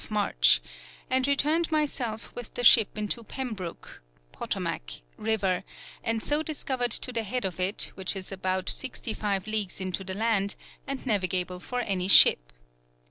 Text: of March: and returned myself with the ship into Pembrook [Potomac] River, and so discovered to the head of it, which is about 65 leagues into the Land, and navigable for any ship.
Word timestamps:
of 0.05 0.09
March: 0.09 0.61
and 1.11 1.27
returned 1.27 1.71
myself 1.71 2.33
with 2.33 2.51
the 2.55 2.63
ship 2.63 2.97
into 2.97 3.23
Pembrook 3.23 4.01
[Potomac] 4.31 5.01
River, 5.15 5.63
and 6.03 6.23
so 6.23 6.41
discovered 6.41 6.89
to 6.89 7.13
the 7.13 7.21
head 7.21 7.45
of 7.45 7.59
it, 7.59 7.91
which 7.93 8.15
is 8.15 8.31
about 8.31 8.67
65 8.67 9.45
leagues 9.45 9.79
into 9.79 10.03
the 10.03 10.15
Land, 10.15 10.55
and 10.87 11.05
navigable 11.05 11.59
for 11.59 11.81
any 11.81 12.07
ship. 12.07 12.51